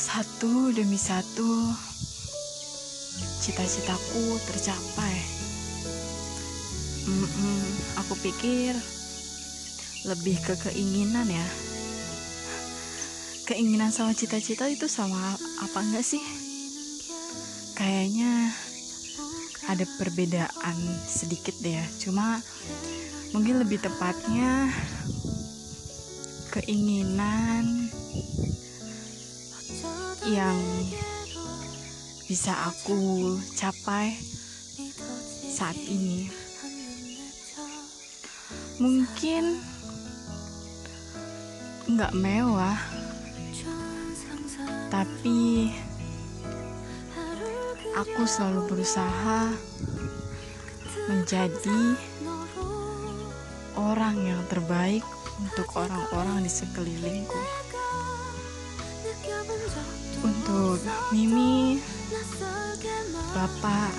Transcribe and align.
Satu 0.00 0.72
demi 0.72 0.96
satu, 0.96 1.76
cita-citaku 3.44 4.40
tercapai. 4.48 5.16
Mm-mm, 7.04 7.60
aku 8.00 8.16
pikir 8.24 8.72
lebih 10.08 10.40
ke 10.40 10.56
keinginan 10.56 11.28
ya. 11.28 11.48
Keinginan 13.44 13.92
sama 13.92 14.16
cita-cita 14.16 14.72
itu 14.72 14.88
sama 14.88 15.36
apa 15.60 15.78
enggak 15.84 16.08
sih? 16.08 16.24
Kayaknya 17.76 18.56
ada 19.68 19.84
perbedaan 20.00 20.76
sedikit 21.04 21.52
deh 21.60 21.76
ya. 21.76 21.84
Cuma 22.00 22.40
mungkin 23.36 23.60
lebih 23.60 23.84
tepatnya 23.84 24.72
keinginan 26.56 27.79
yang 30.28 30.58
bisa 32.28 32.52
aku 32.68 33.36
capai 33.56 34.12
saat 35.50 35.76
ini. 35.76 36.28
Mungkin 38.80 39.60
nggak 41.90 42.14
mewah, 42.16 42.78
tapi 44.92 45.74
aku 47.96 48.22
selalu 48.24 48.72
berusaha 48.72 49.52
menjadi 51.10 51.82
orang 53.74 54.16
yang 54.22 54.42
terbaik 54.46 55.02
untuk 55.40 55.66
orang-orang 55.74 56.44
di 56.44 56.50
sekelilingku. 56.52 57.69
Untuk 60.50 60.82
Mimi, 61.14 61.78
Bapak, 63.30 63.94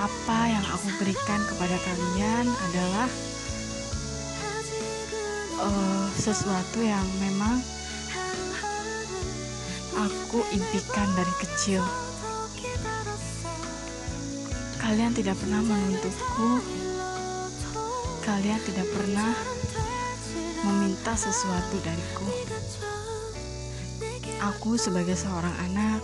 apa 0.00 0.38
yang 0.48 0.64
aku 0.72 0.88
berikan 0.96 1.40
kepada 1.44 1.76
kalian 1.84 2.48
adalah 2.48 3.08
uh, 5.60 6.08
sesuatu 6.16 6.80
yang 6.80 7.04
memang 7.20 7.60
aku 10.00 10.40
impikan 10.56 11.12
dari 11.12 11.34
kecil. 11.44 11.84
Kalian 14.80 15.12
tidak 15.12 15.36
pernah 15.36 15.60
menuntutku, 15.60 16.64
kalian 18.24 18.60
tidak 18.64 18.88
pernah 18.96 19.59
meminta 20.64 21.16
sesuatu 21.16 21.76
dariku. 21.80 22.28
Aku 24.40 24.76
sebagai 24.80 25.16
seorang 25.16 25.52
anak 25.68 26.00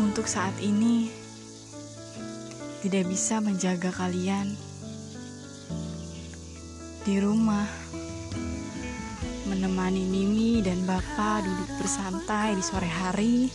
untuk 0.00 0.28
saat 0.28 0.56
ini 0.60 1.08
tidak 2.84 3.08
bisa 3.08 3.40
menjaga 3.40 3.88
kalian 3.92 4.56
di 7.06 7.22
rumah 7.22 7.64
menemani 9.46 10.04
Mimi 10.04 10.58
dan 10.60 10.82
Bapak 10.84 11.46
duduk 11.46 11.70
bersantai 11.80 12.58
di 12.58 12.62
sore 12.64 12.90
hari 12.90 13.46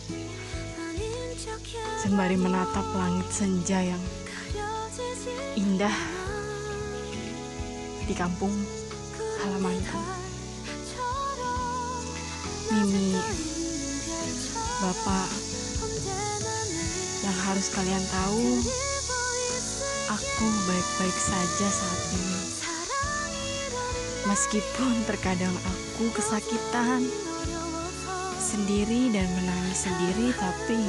sembari 2.02 2.34
menatap 2.34 2.86
langit 2.96 3.28
senja 3.30 3.78
yang 3.78 4.02
indah 5.54 6.21
di 8.06 8.14
kampung 8.18 8.52
halamanku. 9.42 10.00
Mimi, 12.72 13.14
Bapak, 14.80 15.28
yang 17.22 17.38
harus 17.46 17.68
kalian 17.70 18.04
tahu, 18.08 18.46
aku 20.08 20.46
baik-baik 20.66 21.18
saja 21.20 21.68
saat 21.68 22.02
ini. 22.16 22.40
Meskipun 24.26 24.94
terkadang 25.04 25.52
aku 25.52 26.08
kesakitan 26.16 27.04
sendiri 28.40 29.12
dan 29.12 29.28
menangis 29.36 29.84
sendiri, 29.84 30.32
tapi 30.38 30.80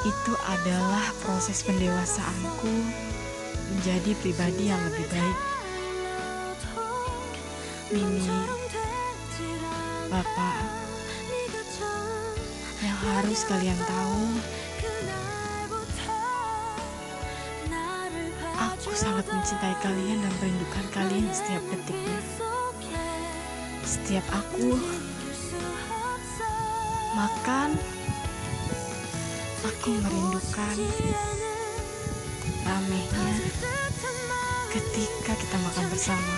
itu 0.00 0.32
adalah 0.48 1.12
proses 1.20 1.60
pendewasaanku 1.60 2.72
menjadi 3.70 4.10
pribadi 4.18 4.68
yang 4.68 4.82
lebih 4.90 5.06
baik. 5.10 5.38
Mimi, 7.90 8.30
Bapak, 10.10 10.62
yang 12.82 12.98
harus 13.02 13.40
kalian 13.50 13.78
tahu, 13.82 14.22
aku 18.54 18.90
sangat 18.94 19.26
mencintai 19.26 19.74
kalian 19.82 20.22
dan 20.22 20.32
merindukan 20.38 20.86
kalian 20.94 21.26
setiap 21.34 21.62
detiknya. 21.74 22.18
Setiap 23.82 24.26
aku 24.30 24.78
makan, 27.18 27.74
aku 29.66 29.90
merindukan 29.98 30.76
ramenya 32.70 33.26
ketika 34.70 35.32
kita 35.34 35.56
makan 35.58 35.86
bersama. 35.90 36.36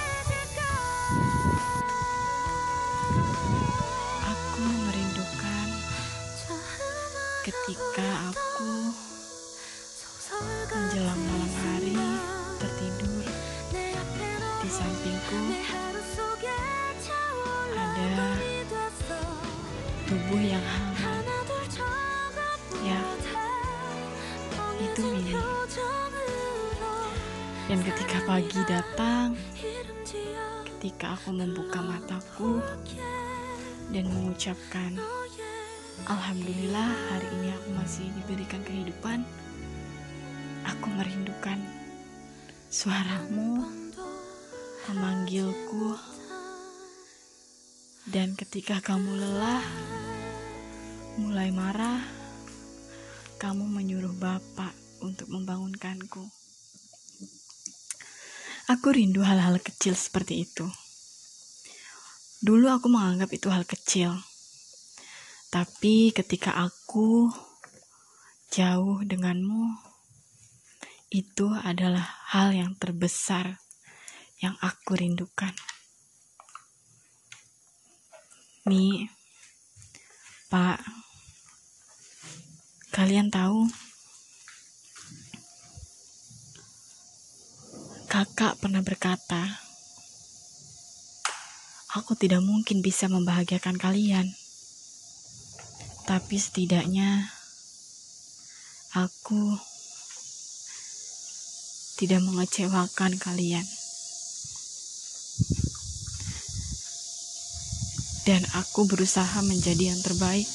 ketika 7.42 8.06
aku 8.30 8.94
menjelang 10.70 11.18
malam 11.26 11.52
hari 11.58 11.98
tertidur. 12.62 13.26
Di 14.62 14.70
sampingku 14.70 15.38
ada 17.74 18.30
tubuh 20.06 20.38
yang 20.38 20.62
hangat. 20.62 21.10
Ya 22.86 23.02
itu 24.82 25.02
Mimi 25.02 25.61
dan 27.72 27.80
ketika 27.88 28.20
pagi 28.28 28.60
datang 28.68 29.32
ketika 30.76 31.16
aku 31.16 31.32
membuka 31.32 31.80
mataku 31.80 32.60
dan 33.88 34.12
mengucapkan 34.12 35.00
Alhamdulillah 36.04 36.92
hari 37.08 37.28
ini 37.40 37.48
aku 37.56 37.68
masih 37.72 38.04
diberikan 38.12 38.60
kehidupan. 38.60 39.24
Aku 40.68 40.86
merindukan 40.92 41.56
suaramu 42.68 43.64
memanggilku. 44.92 45.96
Dan 48.04 48.36
ketika 48.36 48.84
kamu 48.84 49.16
lelah, 49.16 49.64
mulai 51.22 51.48
marah, 51.54 52.04
kamu 53.40 53.64
menyuruh 53.64 54.12
bapak 54.18 54.74
untuk 55.00 55.30
membangunkanku. 55.30 56.41
Aku 58.72 58.96
rindu 58.96 59.20
hal-hal 59.20 59.60
kecil 59.60 59.92
seperti 59.92 60.48
itu. 60.48 60.64
Dulu 62.40 62.72
aku 62.72 62.88
menganggap 62.88 63.28
itu 63.36 63.52
hal 63.52 63.68
kecil 63.68 64.16
tapi 65.52 66.16
ketika 66.16 66.56
aku 66.64 67.28
jauh 68.48 69.04
denganmu, 69.04 69.68
itu 71.12 71.52
adalah 71.52 72.24
hal 72.32 72.56
yang 72.56 72.72
terbesar 72.80 73.60
yang 74.40 74.56
aku 74.64 74.96
rindukan. 74.96 75.52
Mi, 78.64 79.04
Pak, 80.48 80.80
kalian 82.96 83.28
tahu, 83.28 83.68
kakak 88.22 88.62
pernah 88.62 88.86
berkata, 88.86 89.58
"Aku 91.98 92.14
tidak 92.14 92.38
mungkin 92.46 92.78
bisa 92.78 93.10
membahagiakan 93.10 93.74
kalian." 93.82 94.30
tapi 96.02 96.34
setidaknya 96.34 97.30
aku 98.92 99.56
tidak 101.96 102.20
mengecewakan 102.26 103.14
kalian. 103.16 103.64
Dan 108.22 108.44
aku 108.54 108.86
berusaha 108.86 109.42
menjadi 109.42 109.94
yang 109.94 110.00
terbaik, 110.04 110.46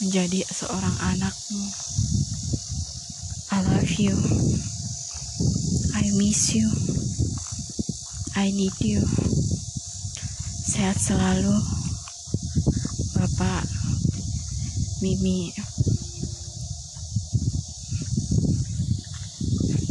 menjadi 0.00 0.40
seorang 0.48 0.96
anakmu. 1.04 1.64
I 3.52 3.58
love 3.64 3.92
you. 4.00 4.16
I 5.98 6.06
miss 6.14 6.54
you. 6.54 6.70
I 8.38 8.54
need 8.54 8.78
you 8.78 9.02
sehat 10.68 10.94
selalu 10.94 11.50
Bapak 13.18 13.66
Mimi 15.02 15.50